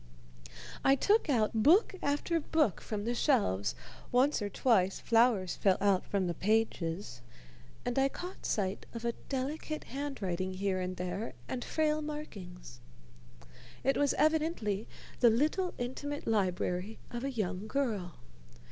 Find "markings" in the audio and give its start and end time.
12.01-12.79